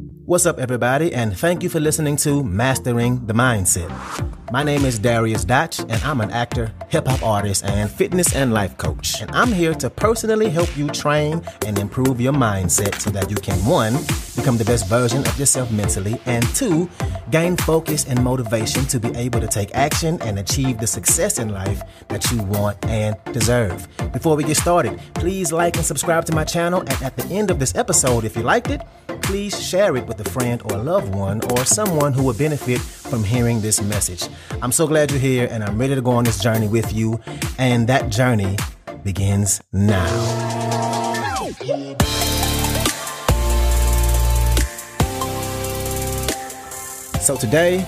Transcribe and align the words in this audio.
What's 0.00 0.46
up, 0.46 0.58
everybody, 0.58 1.12
and 1.12 1.36
thank 1.36 1.62
you 1.62 1.68
for 1.68 1.80
listening 1.80 2.16
to 2.18 2.42
Mastering 2.42 3.26
the 3.26 3.34
Mindset. 3.34 3.90
My 4.50 4.62
name 4.62 4.84
is 4.84 4.98
Darius 4.98 5.44
Dotch, 5.44 5.80
and 5.80 6.02
I'm 6.04 6.20
an 6.20 6.30
actor, 6.30 6.72
hip 6.90 7.06
hop 7.06 7.22
artist, 7.22 7.64
and 7.64 7.90
fitness 7.90 8.34
and 8.34 8.52
life 8.52 8.76
coach. 8.76 9.22
And 9.22 9.30
I'm 9.30 9.52
here 9.52 9.74
to 9.74 9.88
personally 9.88 10.50
help 10.50 10.76
you 10.76 10.88
train 10.88 11.42
and 11.64 11.78
improve 11.78 12.20
your 12.20 12.32
mindset 12.32 13.00
so 13.00 13.10
that 13.10 13.30
you 13.30 13.36
can 13.36 13.56
one, 13.64 13.94
become 14.36 14.58
the 14.58 14.64
best 14.64 14.88
version 14.88 15.26
of 15.26 15.38
yourself 15.38 15.70
mentally, 15.70 16.20
and 16.26 16.44
two, 16.54 16.90
gain 17.30 17.56
focus 17.56 18.04
and 18.06 18.22
motivation 18.22 18.84
to 18.86 18.98
be 18.98 19.14
able 19.16 19.40
to 19.40 19.46
take 19.46 19.70
action 19.74 20.20
and 20.22 20.38
achieve 20.38 20.78
the 20.78 20.86
success 20.86 21.38
in 21.38 21.50
life 21.50 21.80
that 22.08 22.28
you 22.32 22.42
want 22.42 22.76
and 22.86 23.16
deserve. 23.32 23.86
Before 24.12 24.34
we 24.34 24.42
get 24.42 24.56
started, 24.56 24.98
please 25.14 25.52
like 25.52 25.76
and 25.76 25.84
subscribe 25.84 26.24
to 26.26 26.34
my 26.34 26.44
channel. 26.44 26.80
And 26.80 27.02
at 27.02 27.16
the 27.16 27.24
end 27.26 27.50
of 27.50 27.60
this 27.60 27.74
episode, 27.76 28.24
if 28.24 28.36
you 28.36 28.42
liked 28.42 28.68
it, 28.70 28.82
please 29.22 29.60
share 29.62 29.96
it 29.96 30.06
with 30.06 30.18
a 30.20 30.28
friend 30.30 30.60
or 30.64 30.76
a 30.76 30.82
loved 30.82 31.14
one 31.14 31.40
or 31.52 31.64
someone 31.64 32.12
who 32.12 32.24
would 32.24 32.38
benefit 32.38 32.80
from 32.80 33.22
hearing 33.22 33.60
this 33.60 33.80
message. 33.80 34.28
I'm 34.62 34.72
so 34.72 34.86
glad 34.86 35.10
you're 35.10 35.20
here 35.20 35.48
and 35.50 35.62
I'm 35.62 35.78
ready 35.78 35.94
to 35.94 36.00
go 36.00 36.12
on 36.12 36.24
this 36.24 36.40
journey 36.40 36.66
with 36.66 36.79
you. 36.92 37.20
And 37.58 37.88
that 37.88 38.10
journey 38.10 38.56
begins 39.04 39.62
now. 39.72 40.06
So, 47.20 47.36
today 47.36 47.86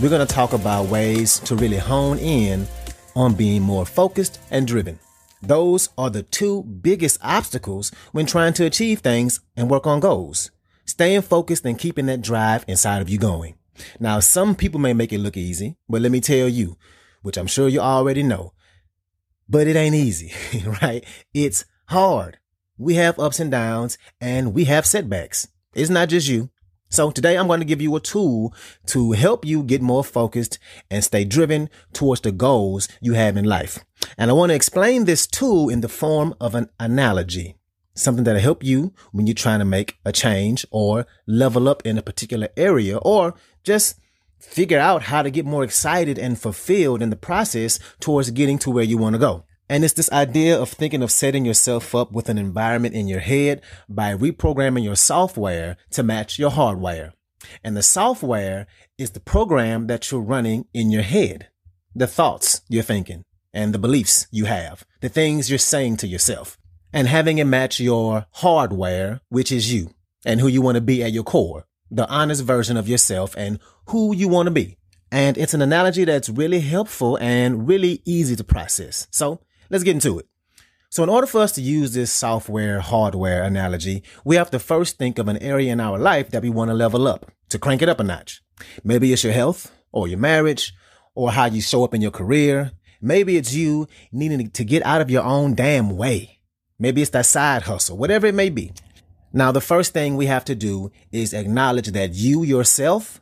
we're 0.00 0.08
going 0.08 0.26
to 0.26 0.34
talk 0.34 0.52
about 0.52 0.86
ways 0.86 1.38
to 1.40 1.54
really 1.54 1.76
hone 1.76 2.18
in 2.18 2.66
on 3.14 3.34
being 3.34 3.62
more 3.62 3.86
focused 3.86 4.40
and 4.50 4.66
driven. 4.66 4.98
Those 5.42 5.90
are 5.98 6.10
the 6.10 6.22
two 6.22 6.62
biggest 6.62 7.18
obstacles 7.22 7.92
when 8.12 8.26
trying 8.26 8.54
to 8.54 8.64
achieve 8.64 9.00
things 9.00 9.40
and 9.56 9.70
work 9.70 9.86
on 9.86 10.00
goals 10.00 10.50
staying 10.86 11.22
focused 11.22 11.64
and 11.64 11.78
keeping 11.78 12.06
that 12.06 12.22
drive 12.22 12.64
inside 12.68 13.02
of 13.02 13.08
you 13.08 13.18
going. 13.18 13.54
Now, 13.98 14.20
some 14.20 14.54
people 14.54 14.80
may 14.80 14.92
make 14.92 15.12
it 15.12 15.18
look 15.18 15.36
easy, 15.36 15.76
but 15.88 16.00
let 16.00 16.12
me 16.12 16.20
tell 16.20 16.48
you, 16.48 16.76
which 17.24 17.38
I'm 17.38 17.46
sure 17.46 17.68
you 17.68 17.80
already 17.80 18.22
know, 18.22 18.52
but 19.48 19.66
it 19.66 19.76
ain't 19.76 19.94
easy, 19.94 20.32
right? 20.82 21.04
It's 21.32 21.64
hard. 21.86 22.38
We 22.76 22.94
have 22.96 23.18
ups 23.18 23.40
and 23.40 23.50
downs 23.50 23.96
and 24.20 24.52
we 24.52 24.64
have 24.66 24.84
setbacks. 24.84 25.48
It's 25.74 25.90
not 25.90 26.10
just 26.10 26.28
you. 26.28 26.50
So 26.90 27.10
today 27.10 27.38
I'm 27.38 27.46
going 27.46 27.60
to 27.60 27.66
give 27.66 27.80
you 27.80 27.96
a 27.96 28.00
tool 28.00 28.54
to 28.88 29.12
help 29.12 29.46
you 29.46 29.62
get 29.62 29.80
more 29.80 30.04
focused 30.04 30.58
and 30.90 31.02
stay 31.02 31.24
driven 31.24 31.70
towards 31.94 32.20
the 32.20 32.30
goals 32.30 32.88
you 33.00 33.14
have 33.14 33.38
in 33.38 33.46
life. 33.46 33.78
And 34.18 34.30
I 34.30 34.34
want 34.34 34.50
to 34.50 34.56
explain 34.56 35.06
this 35.06 35.26
tool 35.26 35.70
in 35.70 35.80
the 35.80 35.88
form 35.88 36.34
of 36.40 36.54
an 36.54 36.68
analogy 36.78 37.56
something 37.94 38.24
that'll 38.24 38.40
help 38.40 38.62
you 38.62 38.92
when 39.12 39.26
you're 39.26 39.34
trying 39.34 39.60
to 39.60 39.64
make 39.64 39.96
a 40.04 40.12
change 40.12 40.66
or 40.70 41.06
level 41.26 41.68
up 41.68 41.80
in 41.86 41.96
a 41.96 42.02
particular 42.02 42.48
area 42.56 42.96
or 42.98 43.34
just 43.62 43.98
figure 44.44 44.78
out 44.78 45.02
how 45.02 45.22
to 45.22 45.30
get 45.30 45.44
more 45.44 45.64
excited 45.64 46.18
and 46.18 46.38
fulfilled 46.38 47.02
in 47.02 47.10
the 47.10 47.16
process 47.16 47.78
towards 48.00 48.30
getting 48.30 48.58
to 48.58 48.70
where 48.70 48.84
you 48.84 48.98
want 48.98 49.14
to 49.14 49.18
go. 49.18 49.44
And 49.68 49.82
it's 49.82 49.94
this 49.94 50.12
idea 50.12 50.60
of 50.60 50.68
thinking 50.68 51.02
of 51.02 51.10
setting 51.10 51.44
yourself 51.44 51.94
up 51.94 52.12
with 52.12 52.28
an 52.28 52.38
environment 52.38 52.94
in 52.94 53.08
your 53.08 53.20
head 53.20 53.62
by 53.88 54.14
reprogramming 54.14 54.84
your 54.84 54.96
software 54.96 55.76
to 55.90 56.02
match 56.02 56.38
your 56.38 56.50
hardware. 56.50 57.14
And 57.62 57.76
the 57.76 57.82
software 57.82 58.66
is 58.98 59.10
the 59.10 59.20
program 59.20 59.86
that 59.86 60.10
you're 60.10 60.20
running 60.20 60.66
in 60.74 60.90
your 60.90 61.02
head, 61.02 61.48
the 61.94 62.06
thoughts 62.06 62.60
you're 62.68 62.82
thinking 62.82 63.24
and 63.52 63.72
the 63.72 63.78
beliefs 63.78 64.26
you 64.30 64.44
have, 64.44 64.84
the 65.00 65.08
things 65.08 65.48
you're 65.48 65.58
saying 65.58 65.96
to 65.98 66.06
yourself 66.06 66.58
and 66.92 67.08
having 67.08 67.38
it 67.38 67.44
match 67.44 67.80
your 67.80 68.26
hardware, 68.32 69.20
which 69.28 69.50
is 69.50 69.72
you 69.72 69.90
and 70.24 70.40
who 70.40 70.48
you 70.48 70.62
want 70.62 70.76
to 70.76 70.80
be 70.80 71.02
at 71.02 71.12
your 71.12 71.24
core, 71.24 71.66
the 71.90 72.08
honest 72.08 72.42
version 72.44 72.76
of 72.76 72.88
yourself 72.88 73.34
and 73.36 73.58
who 73.88 74.14
you 74.14 74.28
want 74.28 74.46
to 74.46 74.50
be. 74.50 74.78
And 75.10 75.38
it's 75.38 75.54
an 75.54 75.62
analogy 75.62 76.04
that's 76.04 76.28
really 76.28 76.60
helpful 76.60 77.16
and 77.20 77.68
really 77.68 78.02
easy 78.04 78.34
to 78.36 78.44
process. 78.44 79.06
So 79.10 79.40
let's 79.70 79.84
get 79.84 79.94
into 79.94 80.18
it. 80.18 80.26
So 80.90 81.02
in 81.02 81.08
order 81.08 81.26
for 81.26 81.40
us 81.40 81.52
to 81.52 81.60
use 81.60 81.92
this 81.92 82.12
software 82.12 82.80
hardware 82.80 83.42
analogy, 83.42 84.02
we 84.24 84.36
have 84.36 84.50
to 84.52 84.58
first 84.58 84.96
think 84.96 85.18
of 85.18 85.28
an 85.28 85.38
area 85.38 85.72
in 85.72 85.80
our 85.80 85.98
life 85.98 86.30
that 86.30 86.42
we 86.42 86.50
want 86.50 86.70
to 86.70 86.74
level 86.74 87.06
up 87.06 87.30
to 87.50 87.58
crank 87.58 87.82
it 87.82 87.88
up 87.88 88.00
a 88.00 88.04
notch. 88.04 88.42
Maybe 88.82 89.12
it's 89.12 89.24
your 89.24 89.32
health 89.32 89.72
or 89.92 90.08
your 90.08 90.18
marriage 90.18 90.72
or 91.14 91.32
how 91.32 91.46
you 91.46 91.60
show 91.60 91.84
up 91.84 91.94
in 91.94 92.00
your 92.00 92.10
career. 92.10 92.72
Maybe 93.00 93.36
it's 93.36 93.54
you 93.54 93.88
needing 94.12 94.50
to 94.50 94.64
get 94.64 94.84
out 94.86 95.00
of 95.00 95.10
your 95.10 95.22
own 95.22 95.54
damn 95.54 95.96
way 95.96 96.34
Maybe 96.78 97.02
it's 97.02 97.10
that 97.12 97.26
side 97.26 97.62
hustle, 97.62 97.96
whatever 97.96 98.26
it 98.26 98.34
may 98.34 98.50
be. 98.50 98.72
Now, 99.36 99.50
the 99.50 99.60
first 99.60 99.92
thing 99.92 100.14
we 100.14 100.26
have 100.26 100.44
to 100.44 100.54
do 100.54 100.92
is 101.10 101.34
acknowledge 101.34 101.88
that 101.88 102.14
you 102.14 102.44
yourself 102.44 103.20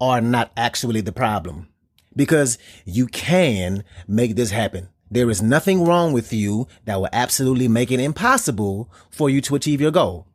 are 0.00 0.20
not 0.20 0.52
actually 0.56 1.00
the 1.00 1.10
problem 1.10 1.66
because 2.14 2.58
you 2.84 3.08
can 3.08 3.82
make 4.06 4.36
this 4.36 4.52
happen. 4.52 4.88
There 5.10 5.28
is 5.28 5.42
nothing 5.42 5.84
wrong 5.84 6.12
with 6.12 6.32
you 6.32 6.68
that 6.84 7.00
will 7.00 7.08
absolutely 7.12 7.66
make 7.66 7.90
it 7.90 7.98
impossible 7.98 8.88
for 9.10 9.28
you 9.28 9.40
to 9.40 9.56
achieve 9.56 9.80
your 9.80 9.90
goal. 9.90 10.28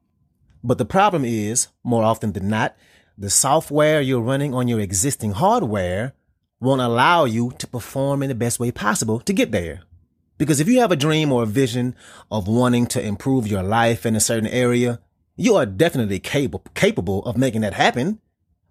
But 0.62 0.78
the 0.78 0.84
problem 0.84 1.24
is, 1.24 1.70
more 1.86 2.04
often 2.04 2.34
than 2.34 2.50
not, 2.50 2.76
the 3.18 3.30
software 3.30 4.02
you're 4.02 4.20
running 4.20 4.54
on 4.54 4.68
your 4.68 4.82
existing 4.82 5.32
hardware 5.32 6.16
won't 6.60 6.82
allow 6.82 7.24
you 7.24 7.54
to 7.60 7.68
perform 7.68 8.24
in 8.24 8.30
the 8.30 8.36
best 8.36 8.60
way 8.60 8.72
possible 8.72 9.22
to 9.22 9.32
get 9.32 9.54
there. 9.54 9.84
Because 10.38 10.60
if 10.60 10.68
you 10.68 10.80
have 10.80 10.92
a 10.92 10.96
dream 10.96 11.32
or 11.32 11.44
a 11.44 11.48
vision 11.48 11.96
of 12.32 12.48
wanting 12.48 12.86
to 12.88 13.02
improve 13.02 13.48
your 13.48 13.64
life 13.64 14.06
in 14.06 14.16
a 14.16 14.20
certain 14.20 14.48
area, 14.48 15.00
you 15.36 15.56
are 15.56 15.66
definitely 15.66 16.20
capable, 16.20 16.64
capable 16.76 17.24
of 17.26 17.38
making 17.38 17.62
that 17.62 17.74
happen. 17.74 18.20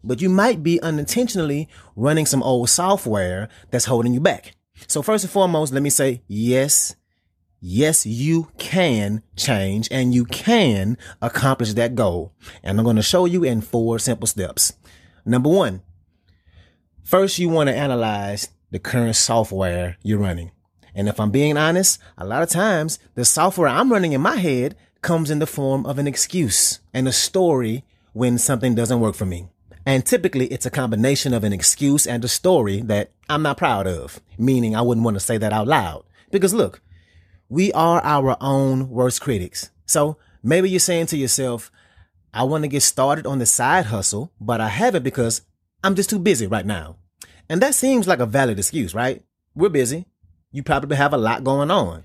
But 0.04 0.20
you 0.20 0.28
might 0.28 0.62
be 0.62 0.80
unintentionally 0.80 1.68
running 1.96 2.26
some 2.26 2.42
old 2.42 2.70
software 2.70 3.48
that's 3.70 3.86
holding 3.86 4.14
you 4.14 4.20
back. 4.20 4.54
So 4.86 5.02
first 5.02 5.24
and 5.24 5.30
foremost, 5.30 5.72
let 5.72 5.82
me 5.82 5.90
say 5.90 6.22
yes. 6.28 6.94
Yes, 7.60 8.06
you 8.06 8.48
can 8.58 9.22
change 9.34 9.88
and 9.90 10.14
you 10.14 10.24
can 10.26 10.98
accomplish 11.20 11.72
that 11.72 11.94
goal. 11.94 12.32
And 12.62 12.78
I'm 12.78 12.84
going 12.84 12.96
to 12.96 13.02
show 13.02 13.24
you 13.24 13.42
in 13.42 13.60
four 13.60 13.98
simple 13.98 14.26
steps. 14.26 14.74
Number 15.24 15.48
one, 15.48 15.82
first 17.02 17.38
you 17.38 17.48
want 17.48 17.68
to 17.68 17.74
analyze 17.74 18.50
the 18.70 18.78
current 18.78 19.16
software 19.16 19.96
you're 20.02 20.18
running. 20.18 20.52
And 20.96 21.08
if 21.10 21.20
I'm 21.20 21.30
being 21.30 21.58
honest, 21.58 22.00
a 22.16 22.24
lot 22.24 22.42
of 22.42 22.48
times 22.48 22.98
the 23.14 23.24
software 23.26 23.68
I'm 23.68 23.92
running 23.92 24.12
in 24.12 24.22
my 24.22 24.36
head 24.36 24.74
comes 25.02 25.30
in 25.30 25.38
the 25.38 25.46
form 25.46 25.84
of 25.84 25.98
an 25.98 26.06
excuse 26.06 26.80
and 26.94 27.06
a 27.06 27.12
story 27.12 27.84
when 28.14 28.38
something 28.38 28.74
doesn't 28.74 28.98
work 28.98 29.14
for 29.14 29.26
me. 29.26 29.46
And 29.84 30.04
typically 30.06 30.46
it's 30.46 30.64
a 30.64 30.70
combination 30.70 31.34
of 31.34 31.44
an 31.44 31.52
excuse 31.52 32.06
and 32.06 32.24
a 32.24 32.28
story 32.28 32.80
that 32.80 33.12
I'm 33.28 33.42
not 33.42 33.58
proud 33.58 33.86
of, 33.86 34.20
meaning 34.38 34.74
I 34.74 34.80
wouldn't 34.80 35.04
want 35.04 35.16
to 35.16 35.20
say 35.20 35.36
that 35.36 35.52
out 35.52 35.68
loud. 35.68 36.02
Because 36.30 36.54
look, 36.54 36.80
we 37.50 37.70
are 37.72 38.00
our 38.02 38.38
own 38.40 38.88
worst 38.88 39.20
critics. 39.20 39.70
So 39.84 40.16
maybe 40.42 40.70
you're 40.70 40.80
saying 40.80 41.06
to 41.06 41.18
yourself, 41.18 41.70
I 42.32 42.44
want 42.44 42.64
to 42.64 42.68
get 42.68 42.82
started 42.82 43.26
on 43.26 43.38
the 43.38 43.46
side 43.46 43.86
hustle, 43.86 44.32
but 44.40 44.62
I 44.62 44.68
haven't 44.68 45.02
because 45.02 45.42
I'm 45.84 45.94
just 45.94 46.08
too 46.08 46.18
busy 46.18 46.46
right 46.46 46.66
now. 46.66 46.96
And 47.50 47.60
that 47.60 47.74
seems 47.74 48.08
like 48.08 48.18
a 48.18 48.26
valid 48.26 48.58
excuse, 48.58 48.94
right? 48.94 49.22
We're 49.54 49.68
busy 49.68 50.06
you 50.56 50.62
probably 50.62 50.96
have 50.96 51.12
a 51.12 51.18
lot 51.18 51.44
going 51.44 51.70
on. 51.70 52.02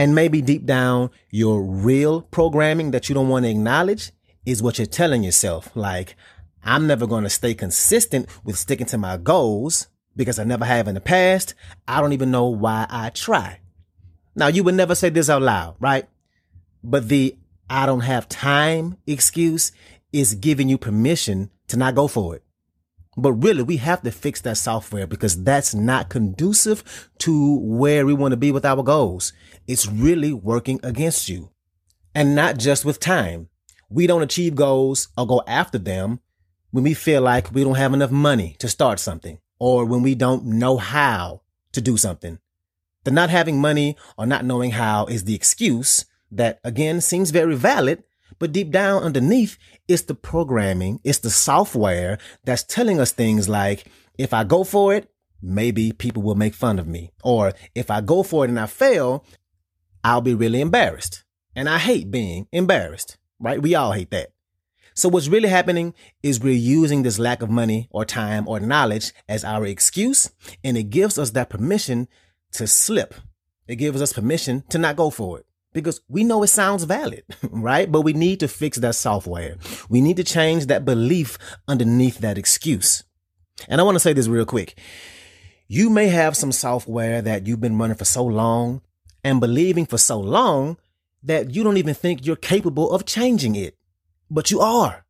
And 0.00 0.16
maybe 0.16 0.42
deep 0.42 0.66
down, 0.66 1.10
your 1.30 1.62
real 1.62 2.22
programming 2.22 2.90
that 2.90 3.08
you 3.08 3.14
don't 3.14 3.28
want 3.28 3.44
to 3.44 3.50
acknowledge 3.50 4.10
is 4.44 4.60
what 4.60 4.78
you're 4.78 4.86
telling 4.86 5.22
yourself. 5.22 5.70
Like, 5.76 6.16
I'm 6.64 6.88
never 6.88 7.06
going 7.06 7.22
to 7.22 7.30
stay 7.30 7.54
consistent 7.54 8.26
with 8.42 8.58
sticking 8.58 8.88
to 8.88 8.98
my 8.98 9.16
goals 9.16 9.86
because 10.16 10.40
I 10.40 10.44
never 10.44 10.64
have 10.64 10.88
in 10.88 10.96
the 10.96 11.00
past. 11.00 11.54
I 11.86 12.00
don't 12.00 12.12
even 12.12 12.32
know 12.32 12.46
why 12.46 12.86
I 12.90 13.10
try. 13.10 13.60
Now, 14.34 14.48
you 14.48 14.64
would 14.64 14.74
never 14.74 14.96
say 14.96 15.10
this 15.10 15.30
out 15.30 15.42
loud, 15.42 15.76
right? 15.78 16.08
But 16.82 17.08
the 17.08 17.36
I 17.70 17.86
don't 17.86 18.00
have 18.00 18.28
time 18.28 18.96
excuse 19.06 19.70
is 20.12 20.34
giving 20.34 20.68
you 20.68 20.78
permission 20.78 21.50
to 21.68 21.76
not 21.76 21.94
go 21.94 22.08
for 22.08 22.34
it. 22.34 22.43
But 23.16 23.32
really, 23.32 23.62
we 23.62 23.76
have 23.78 24.02
to 24.02 24.10
fix 24.10 24.40
that 24.42 24.56
software 24.56 25.06
because 25.06 25.42
that's 25.44 25.74
not 25.74 26.08
conducive 26.08 27.10
to 27.18 27.58
where 27.60 28.04
we 28.06 28.14
want 28.14 28.32
to 28.32 28.36
be 28.36 28.50
with 28.50 28.64
our 28.64 28.82
goals. 28.82 29.32
It's 29.66 29.86
really 29.86 30.32
working 30.32 30.80
against 30.82 31.28
you. 31.28 31.50
And 32.14 32.34
not 32.34 32.58
just 32.58 32.84
with 32.84 33.00
time. 33.00 33.48
We 33.88 34.06
don't 34.06 34.22
achieve 34.22 34.54
goals 34.54 35.08
or 35.16 35.26
go 35.26 35.42
after 35.46 35.78
them 35.78 36.20
when 36.70 36.82
we 36.84 36.94
feel 36.94 37.22
like 37.22 37.52
we 37.52 37.62
don't 37.62 37.76
have 37.76 37.94
enough 37.94 38.10
money 38.10 38.56
to 38.58 38.68
start 38.68 38.98
something 38.98 39.38
or 39.60 39.84
when 39.84 40.02
we 40.02 40.14
don't 40.14 40.44
know 40.44 40.76
how 40.76 41.42
to 41.72 41.80
do 41.80 41.96
something. 41.96 42.38
The 43.04 43.10
not 43.10 43.30
having 43.30 43.60
money 43.60 43.96
or 44.18 44.26
not 44.26 44.44
knowing 44.44 44.72
how 44.72 45.06
is 45.06 45.24
the 45.24 45.34
excuse 45.34 46.06
that 46.32 46.58
again 46.64 47.00
seems 47.00 47.30
very 47.30 47.54
valid, 47.54 48.02
but 48.38 48.52
deep 48.52 48.70
down 48.70 49.02
underneath, 49.02 49.56
it's 49.88 50.02
the 50.02 50.14
programming, 50.14 51.00
it's 51.04 51.18
the 51.18 51.30
software 51.30 52.18
that's 52.44 52.62
telling 52.62 53.00
us 53.00 53.12
things 53.12 53.48
like, 53.48 53.86
if 54.18 54.32
I 54.32 54.44
go 54.44 54.64
for 54.64 54.94
it, 54.94 55.10
maybe 55.42 55.92
people 55.92 56.22
will 56.22 56.34
make 56.34 56.54
fun 56.54 56.78
of 56.78 56.86
me. 56.86 57.10
Or 57.22 57.52
if 57.74 57.90
I 57.90 58.00
go 58.00 58.22
for 58.22 58.44
it 58.44 58.48
and 58.48 58.58
I 58.58 58.66
fail, 58.66 59.24
I'll 60.02 60.20
be 60.20 60.34
really 60.34 60.60
embarrassed. 60.60 61.24
And 61.54 61.68
I 61.68 61.78
hate 61.78 62.10
being 62.10 62.48
embarrassed, 62.52 63.18
right? 63.38 63.60
We 63.60 63.74
all 63.74 63.92
hate 63.92 64.10
that. 64.10 64.30
So 64.94 65.08
what's 65.08 65.28
really 65.28 65.48
happening 65.48 65.92
is 66.22 66.40
we're 66.40 66.54
using 66.54 67.02
this 67.02 67.18
lack 67.18 67.42
of 67.42 67.50
money 67.50 67.88
or 67.90 68.04
time 68.04 68.46
or 68.48 68.60
knowledge 68.60 69.12
as 69.28 69.44
our 69.44 69.66
excuse, 69.66 70.30
and 70.62 70.76
it 70.76 70.84
gives 70.84 71.18
us 71.18 71.30
that 71.30 71.50
permission 71.50 72.06
to 72.52 72.66
slip. 72.66 73.14
It 73.66 73.76
gives 73.76 74.00
us 74.00 74.12
permission 74.12 74.62
to 74.68 74.78
not 74.78 74.96
go 74.96 75.10
for 75.10 75.40
it 75.40 75.46
because 75.74 76.00
we 76.08 76.24
know 76.24 76.42
it 76.42 76.48
sounds 76.48 76.84
valid, 76.84 77.24
right? 77.50 77.92
But 77.92 78.00
we 78.00 78.14
need 78.14 78.40
to 78.40 78.48
fix 78.48 78.78
that 78.78 78.94
software. 78.94 79.56
We 79.90 80.00
need 80.00 80.16
to 80.16 80.24
change 80.24 80.66
that 80.66 80.86
belief 80.86 81.36
underneath 81.68 82.20
that 82.20 82.38
excuse. 82.38 83.04
And 83.68 83.78
I 83.80 83.84
want 83.84 83.96
to 83.96 84.00
say 84.00 84.14
this 84.14 84.28
real 84.28 84.46
quick. 84.46 84.78
You 85.68 85.90
may 85.90 86.08
have 86.08 86.36
some 86.36 86.52
software 86.52 87.20
that 87.20 87.46
you've 87.46 87.60
been 87.60 87.76
running 87.76 87.96
for 87.96 88.06
so 88.06 88.24
long 88.24 88.80
and 89.22 89.40
believing 89.40 89.84
for 89.84 89.98
so 89.98 90.18
long 90.18 90.78
that 91.22 91.54
you 91.54 91.62
don't 91.62 91.76
even 91.76 91.94
think 91.94 92.24
you're 92.24 92.36
capable 92.36 92.90
of 92.90 93.04
changing 93.04 93.56
it 93.56 93.76
but 94.30 94.50
you 94.50 94.60
are. 94.60 95.04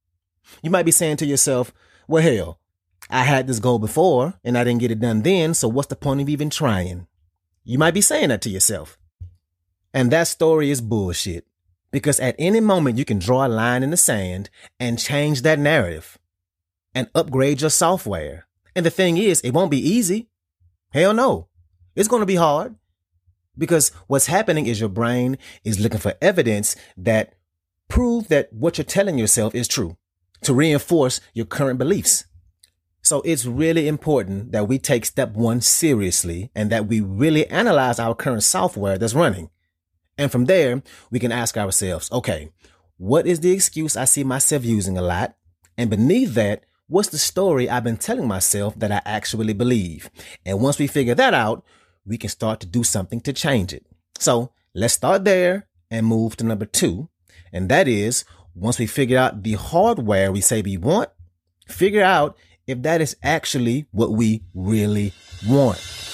You 0.63 0.71
might 0.71 0.85
be 0.85 0.91
saying 0.91 1.17
to 1.19 1.27
yourself, 1.27 1.73
well, 2.07 2.23
hell, 2.23 2.59
I 3.11 3.25
had 3.25 3.47
this 3.47 3.59
goal 3.59 3.79
before 3.79 4.35
and 4.45 4.57
I 4.57 4.65
didn't 4.65 4.81
get 4.81 4.91
it 4.91 5.01
done 5.01 5.23
then. 5.23 5.55
So 5.55 5.69
what's 5.69 5.89
the 5.89 5.97
point 5.97 6.21
of 6.21 6.29
even 6.29 6.51
trying? 6.51 7.07
You 7.65 7.79
might 7.79 7.95
be 7.95 8.01
saying 8.01 8.29
that 8.29 8.43
to 8.43 8.51
yourself. 8.51 8.99
And 9.95 10.11
that 10.11 10.27
story 10.27 10.71
is 10.71 10.81
bullshit 10.81 11.47
because 11.93 12.19
at 12.19 12.35
any 12.37 12.59
moment 12.59 12.99
you 12.99 13.05
can 13.05 13.21
draw 13.21 13.47
a 13.47 13.49
line 13.49 13.85
in 13.85 13.91
the 13.91 13.97
sand 13.97 14.51
and 14.81 14.99
change 14.99 15.43
that 15.43 15.61
narrative 15.61 16.19
and 16.93 17.09
upgrade 17.15 17.61
your 17.61 17.71
software. 17.71 18.49
And 18.75 18.85
the 18.85 18.91
thing 18.91 19.17
is, 19.17 19.41
it 19.43 19.53
won't 19.53 19.71
be 19.71 19.79
easy. 19.79 20.29
Hell 20.93 21.15
no. 21.15 21.47
It's 21.95 22.09
going 22.09 22.23
to 22.23 22.27
be 22.27 22.35
hard 22.35 22.75
because 23.57 23.91
what's 24.09 24.27
happening 24.27 24.67
is 24.67 24.81
your 24.81 24.89
brain 24.89 25.39
is 25.63 25.79
looking 25.79 26.01
for 26.01 26.15
evidence 26.21 26.75
that 26.97 27.35
prove 27.89 28.27
that 28.29 28.53
what 28.53 28.77
you're 28.77 28.85
telling 28.85 29.17
yourself 29.17 29.55
is 29.55 29.69
true, 29.69 29.97
to 30.43 30.53
reinforce 30.53 31.21
your 31.35 31.47
current 31.47 31.79
beliefs. 31.79 32.25
So 33.03 33.21
it's 33.21 33.47
really 33.47 33.87
important 33.87 34.51
that 34.51 34.67
we 34.67 34.79
take 34.81 35.05
step 35.05 35.35
one 35.35 35.61
seriously 35.61 36.51
and 36.53 36.71
that 36.71 36.89
we 36.89 37.01
really 37.01 37.47
analyze 37.49 38.01
our 38.01 38.17
current 38.17 38.43
software 38.43 38.99
that's 38.99 39.15
running. 39.15 39.51
And 40.17 40.31
from 40.31 40.45
there, 40.45 40.83
we 41.11 41.19
can 41.19 41.33
ask 41.33 41.57
ourselves, 41.57 42.11
okay, 42.13 42.51
what 42.97 43.27
is 43.27 43.41
the 43.41 43.51
excuse 43.51 43.97
I 43.97 44.05
see 44.05 44.25
myself 44.25 44.65
using 44.65 44.97
a 44.97 45.03
lot? 45.03 45.37
And 45.77 45.91
beneath 45.91 46.35
that, 46.35 46.65
what's 46.87 47.09
the 47.09 47.19
story 47.19 47.69
I've 47.69 47.85
been 47.85 47.97
telling 47.97 48.29
myself 48.29 48.79
that 48.79 48.93
I 48.93 49.03
actually 49.05 49.53
believe? 49.53 50.11
And 50.47 50.61
once 50.61 50.79
we 50.79 50.87
figure 50.87 51.15
that 51.15 51.35
out, 51.35 51.65
we 52.07 52.19
can 52.19 52.31
start 52.31 52.61
to 52.61 52.67
do 52.67 52.85
something 52.85 53.21
to 53.23 53.33
change 53.33 53.73
it. 53.73 53.87
So 54.19 54.53
let's 54.75 54.95
start 54.95 55.25
there 55.25 55.67
and 55.91 56.07
move 56.07 56.37
to 56.37 56.45
number 56.45 56.67
two, 56.67 57.09
and 57.53 57.69
that 57.69 57.89
is 57.89 58.25
once 58.55 58.79
we 58.79 58.87
figure 58.87 59.19
out 59.19 59.43
the 59.43 59.55
hardware 59.55 60.31
we 60.31 60.41
say 60.41 60.63
we 60.63 60.77
want, 60.77 61.09
figure 61.67 62.05
out 62.05 62.37
if 62.67 62.83
that 62.83 63.01
is 63.01 63.17
actually 63.23 63.87
what 63.91 64.13
we 64.13 64.43
really 64.55 65.13
want. 65.47 66.04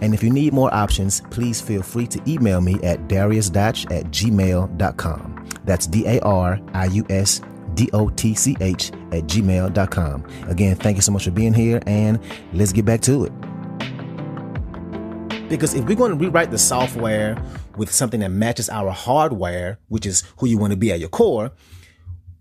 And 0.00 0.14
if 0.14 0.22
you 0.22 0.30
need 0.30 0.52
more 0.52 0.72
options, 0.74 1.20
please 1.30 1.60
feel 1.60 1.82
free 1.82 2.06
to 2.08 2.20
email 2.30 2.60
me 2.60 2.74
at 2.82 3.08
dariusdotch 3.08 3.90
at 3.90 4.06
gmail.com. 4.06 5.48
That's 5.64 5.86
D 5.86 6.06
A 6.06 6.20
R 6.20 6.60
I 6.74 6.86
U 6.86 7.06
S 7.08 7.40
D 7.74 7.88
O 7.92 8.08
T 8.10 8.34
C 8.34 8.56
H 8.60 8.90
at 9.12 9.24
gmail.com. 9.24 10.26
Again, 10.48 10.76
thank 10.76 10.96
you 10.96 11.02
so 11.02 11.12
much 11.12 11.24
for 11.24 11.30
being 11.30 11.54
here 11.54 11.80
and 11.86 12.18
let's 12.52 12.72
get 12.72 12.84
back 12.84 13.00
to 13.02 13.24
it. 13.24 13.32
Because 15.48 15.74
if 15.74 15.84
we're 15.84 15.96
going 15.96 16.12
to 16.12 16.16
rewrite 16.16 16.50
the 16.50 16.58
software 16.58 17.42
with 17.76 17.92
something 17.92 18.20
that 18.20 18.30
matches 18.30 18.68
our 18.70 18.90
hardware, 18.90 19.78
which 19.88 20.06
is 20.06 20.24
who 20.38 20.46
you 20.46 20.58
want 20.58 20.72
to 20.72 20.76
be 20.76 20.90
at 20.92 21.00
your 21.00 21.08
core, 21.08 21.52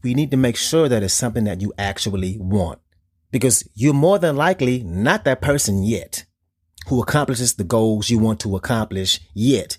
we 0.03 0.13
need 0.13 0.31
to 0.31 0.37
make 0.37 0.55
sure 0.55 0.89
that 0.89 1.03
it's 1.03 1.13
something 1.13 1.43
that 1.43 1.61
you 1.61 1.73
actually 1.77 2.37
want 2.39 2.79
because 3.31 3.67
you're 3.75 3.93
more 3.93 4.19
than 4.19 4.35
likely 4.35 4.83
not 4.83 5.25
that 5.25 5.41
person 5.41 5.83
yet 5.83 6.25
who 6.87 7.01
accomplishes 7.01 7.53
the 7.53 7.63
goals 7.63 8.09
you 8.09 8.19
want 8.19 8.39
to 8.41 8.55
accomplish 8.55 9.19
yet. 9.33 9.77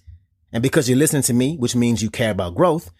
And 0.52 0.62
because 0.62 0.88
you're 0.88 0.98
listening 0.98 1.22
to 1.22 1.32
me, 1.32 1.56
which 1.56 1.74
means 1.74 2.02
you 2.02 2.10
care 2.10 2.30
about 2.30 2.54
growth, 2.54 2.90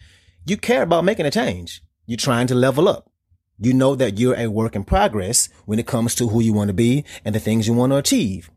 you 0.47 0.57
care 0.57 0.83
about 0.83 1.05
making 1.05 1.27
a 1.27 1.31
change. 1.31 1.83
You're 2.07 2.17
trying 2.17 2.47
to 2.49 2.55
level 2.55 2.89
up. 2.89 3.11
You 3.59 3.73
know 3.73 3.95
that 3.95 4.19
you're 4.19 4.39
a 4.39 4.49
work 4.49 4.75
in 4.75 4.85
progress 4.85 5.49
when 5.67 5.79
it 5.79 5.87
comes 5.87 6.15
to 6.17 6.29
who 6.29 6.41
you 6.41 6.53
want 6.53 6.69
to 6.69 6.75
be 6.75 7.05
and 7.25 7.35
the 7.35 7.41
things 7.41 7.69
you 7.69 7.75
want 7.75 7.93
to 7.93 7.97
achieve. 7.97 8.51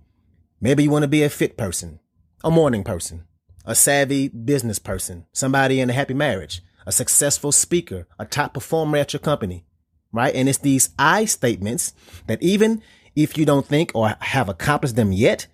Maybe 0.59 0.83
you 0.83 0.89
want 0.89 1.03
to 1.03 1.07
be 1.07 1.21
a 1.21 1.30
fit 1.30 1.57
person, 1.57 2.00
a 2.44 2.50
morning 2.50 2.83
person, 2.83 3.25
a 3.65 3.75
savvy 3.75 4.30
business 4.30 4.80
person, 4.80 5.25
somebody 5.31 5.80
in 5.80 5.89
a 5.89 5.94
happy 5.94 6.15
marriage, 6.15 6.63
a 6.88 6.91
successful 6.91 7.51
speaker, 7.51 8.07
a 8.18 8.25
top 8.25 8.53
performer 8.53 8.98
at 8.98 9.13
your 9.13 9.19
company, 9.19 9.65
right? 10.12 10.33
And 10.33 10.50
it's 10.50 10.59
these 10.59 10.89
I 10.98 11.25
statements 11.25 11.94
that 12.27 12.41
even 12.41 12.81
if 13.15 13.38
you 13.38 13.45
don't 13.45 13.65
think 13.65 13.91
or 13.94 14.15
have 14.19 14.50
accomplished 14.50 14.95
them 14.95 15.12
yet, 15.12 15.47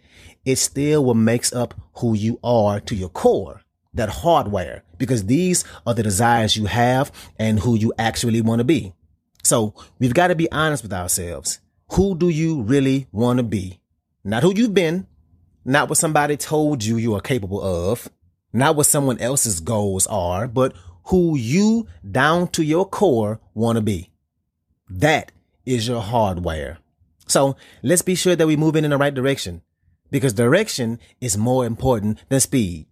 it 0.45 0.57
still 0.57 1.05
what 1.05 1.17
makes 1.17 1.53
up 1.53 1.73
who 1.95 2.15
you 2.15 2.39
are 2.43 2.79
to 2.81 2.95
your 2.95 3.09
core, 3.09 3.61
that 3.93 4.09
hardware, 4.09 4.83
because 4.97 5.25
these 5.25 5.63
are 5.85 5.93
the 5.93 6.03
desires 6.03 6.57
you 6.57 6.65
have 6.65 7.11
and 7.37 7.59
who 7.59 7.75
you 7.75 7.93
actually 7.97 8.41
want 8.41 8.59
to 8.59 8.65
be. 8.65 8.93
So 9.43 9.73
we've 9.99 10.13
got 10.13 10.27
to 10.27 10.35
be 10.35 10.51
honest 10.51 10.83
with 10.83 10.93
ourselves. 10.93 11.59
Who 11.93 12.17
do 12.17 12.29
you 12.29 12.61
really 12.61 13.07
want 13.11 13.37
to 13.37 13.43
be? 13.43 13.79
Not 14.23 14.43
who 14.43 14.53
you've 14.55 14.73
been, 14.73 15.07
not 15.65 15.89
what 15.89 15.97
somebody 15.97 16.37
told 16.37 16.83
you 16.83 16.97
you 16.97 17.13
are 17.15 17.21
capable 17.21 17.61
of, 17.61 18.09
not 18.53 18.75
what 18.75 18.85
someone 18.85 19.19
else's 19.19 19.59
goals 19.59 20.07
are, 20.07 20.47
but 20.47 20.73
who 21.05 21.35
you 21.35 21.87
down 22.09 22.47
to 22.49 22.63
your 22.63 22.87
core 22.87 23.39
want 23.53 23.77
to 23.77 23.81
be. 23.81 24.11
That 24.89 25.31
is 25.65 25.87
your 25.87 26.01
hardware. 26.01 26.77
So 27.31 27.55
let's 27.81 28.01
be 28.01 28.15
sure 28.15 28.35
that 28.35 28.45
we 28.45 28.57
move 28.57 28.75
in 28.75 28.89
the 28.89 28.97
right 28.97 29.13
direction 29.13 29.61
because 30.11 30.33
direction 30.33 30.99
is 31.21 31.37
more 31.37 31.65
important 31.65 32.19
than 32.27 32.41
speed. 32.41 32.87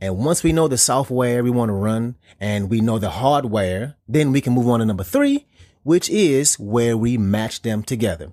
And 0.00 0.18
once 0.18 0.42
we 0.42 0.52
know 0.52 0.66
the 0.66 0.78
software 0.78 1.44
we 1.44 1.50
want 1.50 1.68
to 1.68 1.74
run 1.74 2.16
and 2.40 2.68
we 2.68 2.80
know 2.80 2.98
the 2.98 3.10
hardware, 3.10 3.94
then 4.08 4.32
we 4.32 4.40
can 4.40 4.52
move 4.52 4.68
on 4.68 4.80
to 4.80 4.84
number 4.84 5.04
three, 5.04 5.46
which 5.84 6.10
is 6.10 6.58
where 6.58 6.96
we 6.96 7.16
match 7.16 7.62
them 7.62 7.84
together. 7.84 8.32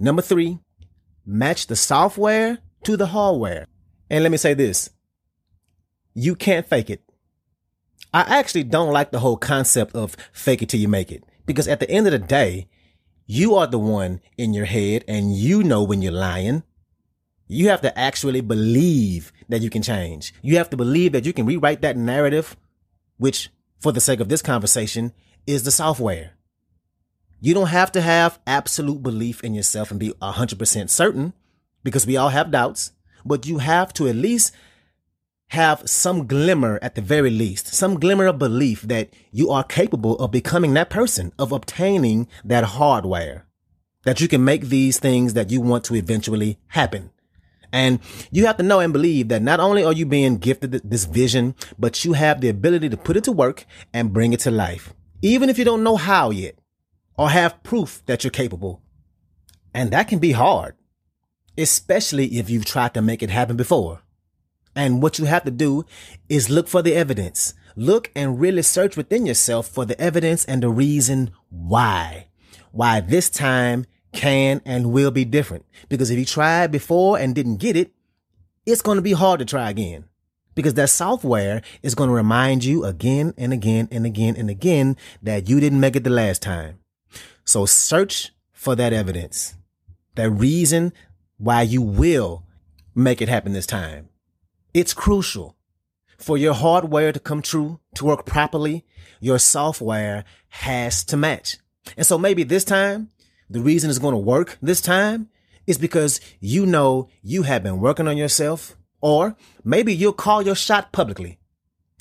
Number 0.00 0.22
three, 0.22 0.58
match 1.24 1.68
the 1.68 1.76
software 1.76 2.58
to 2.82 2.96
the 2.96 3.06
hardware. 3.06 3.66
And 4.10 4.24
let 4.24 4.32
me 4.32 4.38
say 4.38 4.54
this. 4.54 4.90
You 6.14 6.34
can't 6.34 6.68
fake 6.68 6.90
it. 6.90 7.02
I 8.12 8.22
actually 8.22 8.64
don't 8.64 8.92
like 8.92 9.12
the 9.12 9.20
whole 9.20 9.36
concept 9.36 9.94
of 9.94 10.16
fake 10.32 10.62
it 10.62 10.68
till 10.68 10.80
you 10.80 10.88
make 10.88 11.12
it 11.12 11.22
because 11.44 11.68
at 11.68 11.78
the 11.78 11.88
end 11.88 12.08
of 12.08 12.12
the 12.12 12.18
day, 12.18 12.66
you 13.26 13.56
are 13.56 13.66
the 13.66 13.78
one 13.78 14.20
in 14.38 14.54
your 14.54 14.64
head 14.64 15.04
and 15.08 15.34
you 15.34 15.62
know 15.62 15.82
when 15.82 16.00
you're 16.00 16.12
lying. 16.12 16.62
You 17.48 17.68
have 17.68 17.80
to 17.82 17.96
actually 17.98 18.40
believe 18.40 19.32
that 19.48 19.62
you 19.62 19.70
can 19.70 19.82
change. 19.82 20.32
You 20.42 20.56
have 20.58 20.70
to 20.70 20.76
believe 20.76 21.12
that 21.12 21.26
you 21.26 21.32
can 21.32 21.46
rewrite 21.46 21.80
that 21.82 21.96
narrative, 21.96 22.56
which 23.18 23.50
for 23.78 23.92
the 23.92 24.00
sake 24.00 24.20
of 24.20 24.28
this 24.28 24.42
conversation 24.42 25.12
is 25.46 25.64
the 25.64 25.70
software. 25.70 26.32
You 27.40 27.54
don't 27.54 27.68
have 27.68 27.92
to 27.92 28.00
have 28.00 28.38
absolute 28.46 29.02
belief 29.02 29.44
in 29.44 29.54
yourself 29.54 29.90
and 29.90 30.00
be 30.00 30.10
100% 30.10 30.90
certain 30.90 31.32
because 31.82 32.06
we 32.06 32.16
all 32.16 32.30
have 32.30 32.50
doubts, 32.50 32.92
but 33.24 33.46
you 33.46 33.58
have 33.58 33.92
to 33.94 34.08
at 34.08 34.16
least 34.16 34.52
have 35.48 35.88
some 35.88 36.26
glimmer 36.26 36.78
at 36.82 36.94
the 36.94 37.00
very 37.00 37.30
least, 37.30 37.68
some 37.68 38.00
glimmer 38.00 38.26
of 38.26 38.38
belief 38.38 38.82
that 38.82 39.10
you 39.30 39.50
are 39.50 39.64
capable 39.64 40.16
of 40.16 40.30
becoming 40.30 40.74
that 40.74 40.90
person, 40.90 41.32
of 41.38 41.52
obtaining 41.52 42.26
that 42.44 42.64
hardware, 42.64 43.46
that 44.04 44.20
you 44.20 44.28
can 44.28 44.44
make 44.44 44.66
these 44.66 44.98
things 44.98 45.34
that 45.34 45.50
you 45.50 45.60
want 45.60 45.84
to 45.84 45.94
eventually 45.94 46.58
happen. 46.68 47.10
And 47.72 48.00
you 48.30 48.46
have 48.46 48.56
to 48.56 48.62
know 48.62 48.80
and 48.80 48.92
believe 48.92 49.28
that 49.28 49.42
not 49.42 49.60
only 49.60 49.84
are 49.84 49.92
you 49.92 50.06
being 50.06 50.38
gifted 50.38 50.72
this 50.72 51.04
vision, 51.04 51.54
but 51.78 52.04
you 52.04 52.14
have 52.14 52.40
the 52.40 52.48
ability 52.48 52.88
to 52.88 52.96
put 52.96 53.16
it 53.16 53.24
to 53.24 53.32
work 53.32 53.64
and 53.92 54.12
bring 54.12 54.32
it 54.32 54.40
to 54.40 54.50
life, 54.50 54.94
even 55.22 55.50
if 55.50 55.58
you 55.58 55.64
don't 55.64 55.82
know 55.82 55.96
how 55.96 56.30
yet 56.30 56.58
or 57.18 57.30
have 57.30 57.62
proof 57.62 58.02
that 58.06 58.24
you're 58.24 58.30
capable. 58.30 58.82
And 59.74 59.90
that 59.90 60.08
can 60.08 60.18
be 60.18 60.32
hard, 60.32 60.74
especially 61.58 62.38
if 62.38 62.48
you've 62.48 62.64
tried 62.64 62.94
to 62.94 63.02
make 63.02 63.22
it 63.22 63.30
happen 63.30 63.56
before. 63.56 64.02
And 64.76 65.02
what 65.02 65.18
you 65.18 65.24
have 65.24 65.44
to 65.44 65.50
do 65.50 65.86
is 66.28 66.50
look 66.50 66.68
for 66.68 66.82
the 66.82 66.94
evidence. 66.94 67.54
Look 67.74 68.10
and 68.14 68.38
really 68.38 68.62
search 68.62 68.96
within 68.96 69.24
yourself 69.24 69.66
for 69.66 69.86
the 69.86 69.98
evidence 70.00 70.44
and 70.44 70.62
the 70.62 70.68
reason 70.68 71.30
why. 71.48 72.28
Why 72.72 73.00
this 73.00 73.30
time 73.30 73.86
can 74.12 74.60
and 74.64 74.92
will 74.92 75.10
be 75.10 75.24
different. 75.24 75.64
Because 75.88 76.10
if 76.10 76.18
you 76.18 76.26
tried 76.26 76.70
before 76.70 77.18
and 77.18 77.34
didn't 77.34 77.56
get 77.56 77.76
it, 77.76 77.92
it's 78.66 78.82
going 78.82 78.96
to 78.96 79.02
be 79.02 79.12
hard 79.12 79.38
to 79.40 79.46
try 79.46 79.70
again. 79.70 80.04
Because 80.54 80.74
that 80.74 80.90
software 80.90 81.62
is 81.82 81.94
going 81.94 82.08
to 82.08 82.14
remind 82.14 82.64
you 82.64 82.84
again 82.84 83.34
and 83.36 83.52
again 83.52 83.88
and 83.90 84.04
again 84.06 84.36
and 84.36 84.50
again 84.50 84.96
that 85.22 85.48
you 85.48 85.58
didn't 85.58 85.80
make 85.80 85.96
it 85.96 86.04
the 86.04 86.10
last 86.10 86.42
time. 86.42 86.78
So 87.44 87.66
search 87.66 88.32
for 88.52 88.74
that 88.74 88.92
evidence, 88.92 89.54
that 90.16 90.30
reason 90.30 90.92
why 91.38 91.62
you 91.62 91.82
will 91.82 92.42
make 92.94 93.22
it 93.22 93.28
happen 93.28 93.52
this 93.52 93.66
time. 93.66 94.08
It's 94.76 94.92
crucial 94.92 95.56
for 96.18 96.36
your 96.36 96.52
hardware 96.52 97.10
to 97.10 97.18
come 97.18 97.40
true, 97.40 97.80
to 97.94 98.04
work 98.04 98.26
properly. 98.26 98.84
Your 99.20 99.38
software 99.38 100.26
has 100.50 101.02
to 101.04 101.16
match. 101.16 101.56
And 101.96 102.04
so 102.04 102.18
maybe 102.18 102.42
this 102.42 102.62
time 102.62 103.08
the 103.48 103.62
reason 103.62 103.88
it's 103.88 103.98
going 103.98 104.12
to 104.12 104.18
work 104.18 104.58
this 104.60 104.82
time 104.82 105.30
is 105.66 105.78
because 105.78 106.20
you 106.40 106.66
know 106.66 107.08
you 107.22 107.44
have 107.44 107.62
been 107.62 107.80
working 107.80 108.06
on 108.06 108.18
yourself, 108.18 108.76
or 109.00 109.34
maybe 109.64 109.94
you'll 109.94 110.12
call 110.12 110.42
your 110.42 110.54
shot 110.54 110.92
publicly. 110.92 111.38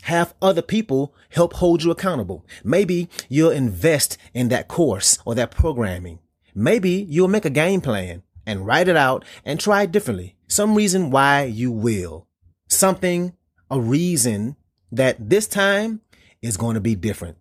Have 0.01 0.33
other 0.41 0.61
people 0.61 1.15
help 1.29 1.53
hold 1.53 1.81
you 1.81 1.91
accountable. 1.91 2.45
Maybe 2.61 3.07
you'll 3.29 3.51
invest 3.51 4.17
in 4.33 4.49
that 4.49 4.67
course 4.67 5.17
or 5.23 5.33
that 5.35 5.49
programming. 5.49 6.19
Maybe 6.53 7.07
you'll 7.07 7.29
make 7.29 7.45
a 7.45 7.49
game 7.49 7.79
plan 7.79 8.23
and 8.45 8.67
write 8.67 8.89
it 8.89 8.97
out 8.97 9.23
and 9.45 9.61
try 9.61 9.83
it 9.83 9.93
differently. 9.93 10.35
Some 10.49 10.75
reason 10.75 11.09
why 11.09 11.45
you 11.45 11.71
will. 11.71 12.27
Something, 12.67 13.33
a 13.69 13.79
reason 13.79 14.55
that 14.91 15.29
this 15.29 15.47
time 15.47 16.01
is 16.41 16.57
going 16.57 16.75
to 16.75 16.81
be 16.81 16.95
different. 16.95 17.37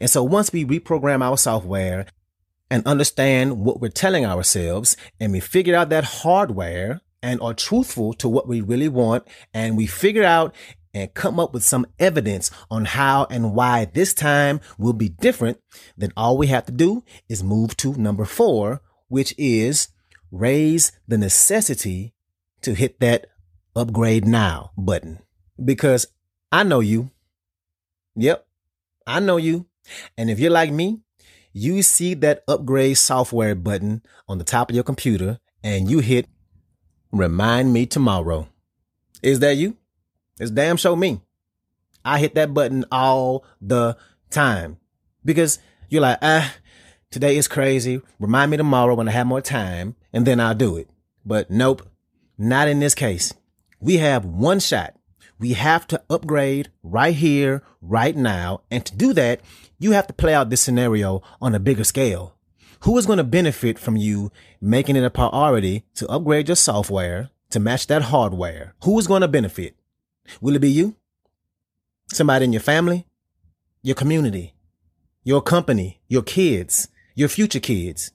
And 0.00 0.10
so 0.10 0.22
once 0.22 0.52
we 0.52 0.64
reprogram 0.64 1.22
our 1.22 1.38
software 1.38 2.06
and 2.70 2.86
understand 2.86 3.64
what 3.64 3.80
we're 3.80 3.88
telling 3.88 4.24
ourselves 4.24 4.96
and 5.18 5.32
we 5.32 5.40
figure 5.40 5.74
out 5.74 5.88
that 5.88 6.04
hardware 6.04 7.00
and 7.22 7.40
are 7.40 7.54
truthful 7.54 8.12
to 8.14 8.28
what 8.28 8.46
we 8.46 8.60
really 8.60 8.88
want 8.88 9.26
and 9.52 9.76
we 9.76 9.86
figure 9.86 10.24
out 10.24 10.54
and 10.92 11.14
come 11.14 11.38
up 11.38 11.52
with 11.52 11.62
some 11.62 11.86
evidence 11.98 12.50
on 12.70 12.84
how 12.84 13.26
and 13.30 13.54
why 13.54 13.84
this 13.84 14.12
time 14.12 14.60
will 14.78 14.92
be 14.92 15.08
different, 15.08 15.58
then 15.96 16.12
all 16.16 16.36
we 16.36 16.48
have 16.48 16.66
to 16.66 16.72
do 16.72 17.04
is 17.28 17.44
move 17.44 17.76
to 17.76 17.94
number 17.94 18.24
four, 18.24 18.80
which 19.08 19.34
is 19.38 19.88
raise 20.32 20.92
the 21.06 21.18
necessity 21.18 22.12
to 22.62 22.74
hit 22.74 23.00
that 23.00 23.26
upgrade 23.74 24.26
now 24.26 24.72
button. 24.76 25.20
Because 25.62 26.06
I 26.52 26.62
know 26.62 26.80
you. 26.80 27.10
Yep. 28.16 28.46
I 29.06 29.20
know 29.20 29.36
you. 29.36 29.66
And 30.16 30.30
if 30.30 30.38
you're 30.38 30.50
like 30.50 30.72
me, 30.72 31.00
you 31.52 31.82
see 31.82 32.14
that 32.14 32.44
upgrade 32.46 32.98
software 32.98 33.54
button 33.54 34.02
on 34.28 34.38
the 34.38 34.44
top 34.44 34.70
of 34.70 34.74
your 34.74 34.84
computer 34.84 35.40
and 35.62 35.90
you 35.90 35.98
hit 36.00 36.28
remind 37.12 37.72
me 37.72 37.86
tomorrow. 37.86 38.48
Is 39.22 39.40
that 39.40 39.56
you? 39.56 39.76
It's 40.38 40.50
damn 40.50 40.76
show 40.76 40.96
me. 40.96 41.20
I 42.04 42.18
hit 42.18 42.34
that 42.36 42.54
button 42.54 42.84
all 42.90 43.44
the 43.60 43.96
time 44.30 44.78
because 45.24 45.58
you're 45.88 46.02
like, 46.02 46.18
ah, 46.22 46.54
today 47.10 47.36
is 47.36 47.48
crazy. 47.48 48.00
Remind 48.18 48.50
me 48.50 48.56
tomorrow 48.56 48.94
when 48.94 49.08
I 49.08 49.12
have 49.12 49.26
more 49.26 49.42
time 49.42 49.96
and 50.12 50.26
then 50.26 50.40
I'll 50.40 50.54
do 50.54 50.76
it. 50.76 50.88
But 51.26 51.50
nope, 51.50 51.86
not 52.38 52.68
in 52.68 52.80
this 52.80 52.94
case. 52.94 53.34
We 53.80 53.96
have 53.96 54.24
one 54.26 54.60
shot. 54.60 54.94
We 55.38 55.54
have 55.54 55.86
to 55.88 56.02
upgrade 56.10 56.70
right 56.82 57.14
here, 57.14 57.62
right 57.80 58.14
now. 58.14 58.60
And 58.70 58.84
to 58.84 58.94
do 58.94 59.14
that, 59.14 59.40
you 59.78 59.92
have 59.92 60.06
to 60.08 60.12
play 60.12 60.34
out 60.34 60.50
this 60.50 60.60
scenario 60.60 61.22
on 61.40 61.54
a 61.54 61.58
bigger 61.58 61.84
scale. 61.84 62.36
Who 62.80 62.96
is 62.98 63.06
going 63.06 63.16
to 63.16 63.24
benefit 63.24 63.78
from 63.78 63.96
you 63.96 64.30
making 64.60 64.96
it 64.96 65.04
a 65.04 65.10
priority 65.10 65.84
to 65.94 66.08
upgrade 66.08 66.48
your 66.48 66.56
software 66.56 67.30
to 67.50 67.60
match 67.60 67.86
that 67.86 68.02
hardware? 68.02 68.74
Who 68.84 68.98
is 68.98 69.06
going 69.06 69.22
to 69.22 69.28
benefit? 69.28 69.76
Will 70.42 70.56
it 70.56 70.60
be 70.60 70.70
you? 70.70 70.96
Somebody 72.12 72.44
in 72.44 72.52
your 72.52 72.60
family? 72.60 73.06
Your 73.82 73.94
community? 73.94 74.54
Your 75.24 75.40
company? 75.40 76.00
Your 76.06 76.22
kids? 76.22 76.88
Your 77.14 77.28
future 77.28 77.60
kids? 77.60 78.12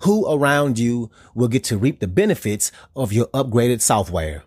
Who 0.00 0.30
around 0.32 0.78
you 0.78 1.10
will 1.34 1.48
get 1.48 1.64
to 1.64 1.78
reap 1.78 1.98
the 1.98 2.06
benefits 2.06 2.70
of 2.94 3.12
your 3.12 3.26
upgraded 3.28 3.80
software? 3.80 4.44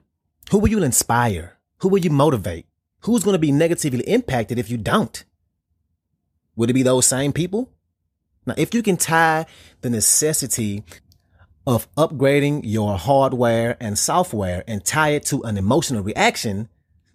Who 0.49 0.57
will 0.57 0.69
you 0.69 0.83
inspire? 0.83 1.57
Who 1.77 1.89
will 1.89 1.99
you 1.99 2.09
motivate? 2.09 2.65
Who's 3.01 3.23
going 3.23 3.35
to 3.35 3.39
be 3.39 3.51
negatively 3.51 4.01
impacted 4.01 4.57
if 4.57 4.69
you 4.69 4.77
don't? 4.77 5.23
Would 6.55 6.69
it 6.69 6.73
be 6.73 6.83
those 6.83 7.05
same 7.05 7.33
people? 7.33 7.71
Now, 8.45 8.55
if 8.57 8.73
you 8.73 8.81
can 8.81 8.97
tie 8.97 9.45
the 9.81 9.89
necessity 9.89 10.83
of 11.67 11.93
upgrading 11.95 12.61
your 12.63 12.97
hardware 12.97 13.77
and 13.79 13.97
software 13.97 14.63
and 14.67 14.83
tie 14.83 15.09
it 15.09 15.23
to 15.25 15.43
an 15.43 15.57
emotional 15.57 16.01
reaction 16.01 16.67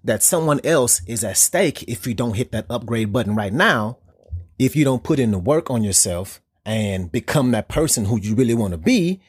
that 0.05 0.23
someone 0.23 0.61
else 0.63 1.03
is 1.07 1.25
at 1.25 1.37
stake 1.37 1.83
if 1.89 2.07
you 2.07 2.15
don't 2.15 2.37
hit 2.37 2.53
that 2.53 2.67
upgrade 2.71 3.13
button 3.13 3.35
right 3.35 3.53
now, 3.53 3.99
if 4.59 4.77
you 4.77 4.85
don't 4.85 5.03
put 5.03 5.19
in 5.19 5.33
the 5.33 5.39
work 5.39 5.71
on 5.71 5.83
yourself 5.83 6.41
and 6.65 7.11
become 7.11 7.51
that 7.51 7.69
person 7.69 8.05
who 8.05 8.21
you 8.21 8.37
really 8.37 8.55
want 8.55 8.73
to 8.73 8.79
be, 8.79 9.21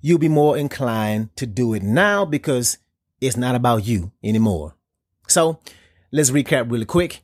you'll 0.00 0.18
be 0.18 0.28
more 0.28 0.56
inclined 0.56 1.36
to 1.36 1.46
do 1.46 1.74
it 1.74 1.82
now 1.82 2.24
because 2.24 2.78
it's 3.20 3.36
not 3.36 3.54
about 3.54 3.86
you 3.86 4.12
anymore. 4.22 4.76
So 5.28 5.60
let's 6.10 6.30
recap 6.30 6.70
really 6.70 6.86
quick 6.86 7.22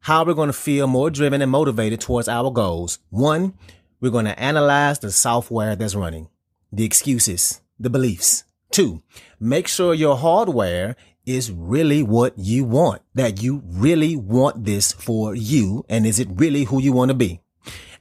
how 0.00 0.24
we're 0.24 0.34
going 0.34 0.48
to 0.48 0.52
feel 0.52 0.86
more 0.86 1.10
driven 1.10 1.42
and 1.42 1.50
motivated 1.50 2.00
towards 2.00 2.28
our 2.28 2.50
goals. 2.50 2.98
One, 3.10 3.54
we're 4.00 4.10
going 4.10 4.24
to 4.26 4.38
analyze 4.40 4.98
the 5.00 5.10
software 5.10 5.76
that's 5.76 5.94
running, 5.94 6.28
the 6.72 6.84
excuses, 6.84 7.60
the 7.78 7.90
beliefs. 7.90 8.44
Two, 8.70 9.02
make 9.40 9.66
sure 9.66 9.94
your 9.94 10.16
hardware 10.16 10.96
is 11.26 11.50
really 11.52 12.02
what 12.02 12.38
you 12.38 12.64
want, 12.64 13.02
that 13.14 13.42
you 13.42 13.62
really 13.66 14.16
want 14.16 14.64
this 14.64 14.92
for 14.92 15.34
you. 15.34 15.84
And 15.88 16.06
is 16.06 16.18
it 16.18 16.28
really 16.30 16.64
who 16.64 16.80
you 16.80 16.92
want 16.92 17.10
to 17.10 17.14
be? 17.14 17.40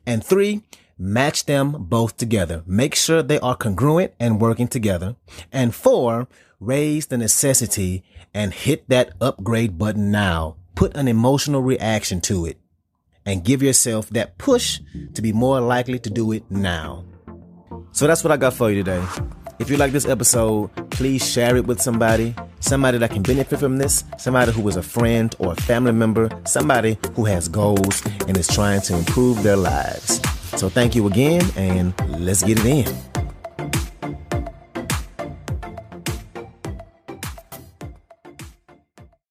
And 0.05 0.23
three, 0.23 0.63
match 0.97 1.45
them 1.45 1.75
both 1.77 2.17
together. 2.17 2.63
Make 2.65 2.95
sure 2.95 3.21
they 3.21 3.39
are 3.39 3.55
congruent 3.55 4.13
and 4.19 4.39
working 4.39 4.67
together. 4.67 5.15
And 5.51 5.75
four, 5.75 6.27
raise 6.59 7.07
the 7.07 7.17
necessity 7.17 8.03
and 8.33 8.53
hit 8.53 8.87
that 8.89 9.13
upgrade 9.21 9.77
button 9.77 10.11
now 10.11 10.55
put 10.77 10.95
an 10.95 11.07
emotional 11.07 11.63
reaction 11.63 12.21
to 12.21 12.45
it 12.45 12.55
and 13.25 13.43
give 13.43 13.63
yourself 13.63 14.11
that 14.11 14.37
push 14.37 14.79
to 15.15 15.23
be 15.23 15.33
more 15.33 15.59
likely 15.59 15.97
to 15.97 16.07
do 16.07 16.31
it 16.31 16.43
now. 16.51 17.03
So 17.91 18.05
that's 18.05 18.23
what 18.23 18.31
I 18.31 18.37
got 18.37 18.53
for 18.53 18.69
you 18.69 18.83
today. 18.83 19.03
If 19.57 19.71
you 19.71 19.77
like 19.77 19.91
this 19.91 20.05
episode, 20.05 20.69
please 20.91 21.27
share 21.27 21.57
it 21.57 21.65
with 21.65 21.81
somebody, 21.81 22.35
somebody 22.59 22.99
that 22.99 23.09
can 23.09 23.23
benefit 23.23 23.59
from 23.59 23.79
this, 23.79 24.03
somebody 24.19 24.51
who 24.51 24.67
is 24.67 24.75
a 24.75 24.83
friend 24.83 25.35
or 25.39 25.53
a 25.53 25.55
family 25.55 25.93
member, 25.93 26.29
somebody 26.45 26.99
who 27.15 27.25
has 27.25 27.47
goals 27.47 28.05
and 28.27 28.37
is 28.37 28.47
trying 28.47 28.81
to 28.81 28.95
improve 28.95 29.41
their 29.41 29.57
lives. 29.57 30.21
So 30.59 30.69
thank 30.69 30.93
you 30.93 31.07
again, 31.07 31.43
and 31.55 31.93
let's 32.19 32.43
get 32.43 32.59
it 32.59 32.65
in. 32.65 33.16